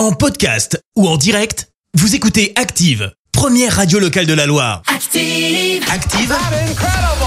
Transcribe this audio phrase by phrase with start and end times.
[0.00, 4.80] En podcast ou en direct, vous écoutez Active, première radio locale de la Loire.
[4.86, 5.84] Active.
[5.92, 6.34] Active,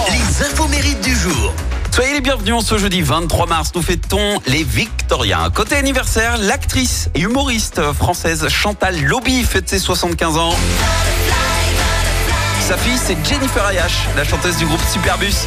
[0.09, 1.53] les infos mérites du jour.
[1.91, 3.73] Soyez les bienvenus en ce jeudi 23 mars.
[3.75, 5.51] Nous fêtons les Victoriens.
[5.51, 10.55] Côté anniversaire, l'actrice et humoriste française Chantal Lobby fête ses 75 ans.
[12.67, 15.45] Sa fille, c'est Jennifer Ayash, la chanteuse du groupe Superbus.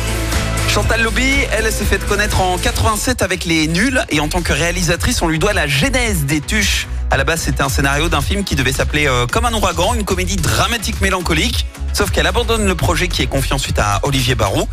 [0.69, 4.53] Chantal Lobby, elle s'est fait connaître en 87 avec Les Nuls et en tant que
[4.53, 6.87] réalisatrice, on lui doit la genèse des tuches.
[7.17, 9.95] À la base, c'était un scénario d'un film qui devait s'appeler euh, Comme un ouragan,
[9.95, 11.67] une comédie dramatique mélancolique.
[11.95, 14.69] Sauf qu'elle abandonne le projet qui est confié ensuite à Olivier Barou.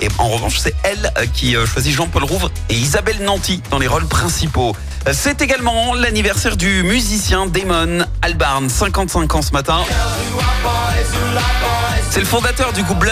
[0.00, 3.80] Et en revanche, c'est elle euh, qui euh, choisit Jean-Paul Rouvre et Isabelle Nanty dans
[3.80, 4.76] les rôles principaux.
[5.10, 9.80] C'est également l'anniversaire du musicien Damon Albarn, 55 ans ce matin.
[12.10, 13.04] C'est le fondateur du groupe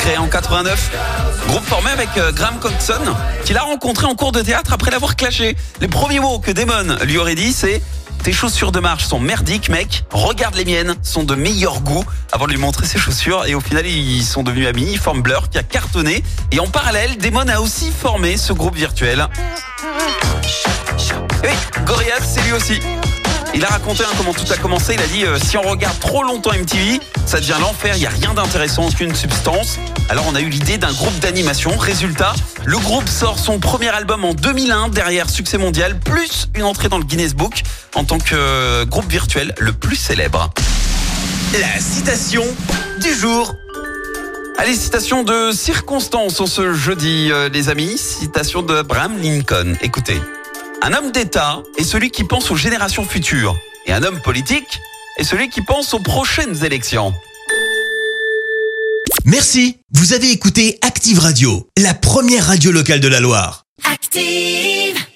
[0.00, 0.90] créé en 89.
[1.46, 5.56] Groupe formé avec Graham Coxon, qu'il a rencontré en cours de théâtre après l'avoir clashé.
[5.80, 7.80] Les premiers mots que Damon lui aurait dit, c'est
[8.26, 10.02] tes chaussures de marche sont merdiques, mec.
[10.10, 12.04] Regarde les miennes, sont de meilleur goût.
[12.32, 14.88] Avant de lui montrer ses chaussures, et au final, ils sont devenus amis.
[14.90, 16.24] Ils forment Blur, qui a cartonné.
[16.50, 19.28] Et en parallèle, Damon a aussi formé ce groupe virtuel.
[21.44, 22.80] Et oui, c'est lui aussi.
[23.56, 24.92] Il a raconté hein, comment tout a commencé.
[24.92, 27.96] Il a dit euh, si on regarde trop longtemps MTV, ça devient l'enfer.
[27.96, 29.78] Il n'y a rien d'intéressant, aucune substance.
[30.10, 31.74] Alors on a eu l'idée d'un groupe d'animation.
[31.78, 32.34] Résultat,
[32.66, 36.98] le groupe sort son premier album en 2001 derrière succès mondial, plus une entrée dans
[36.98, 37.62] le Guinness Book
[37.94, 40.50] en tant que euh, groupe virtuel le plus célèbre.
[41.58, 42.44] La citation
[43.00, 43.54] du jour.
[44.58, 47.96] Allez, citation de circonstance en ce jeudi, euh, les amis.
[47.96, 49.76] Citation de Abraham Lincoln.
[49.80, 50.20] Écoutez.
[50.82, 53.56] Un homme d'État est celui qui pense aux générations futures.
[53.86, 54.80] Et un homme politique
[55.18, 57.14] est celui qui pense aux prochaines élections.
[59.24, 63.64] Merci, vous avez écouté Active Radio, la première radio locale de la Loire.
[63.90, 65.06] Active.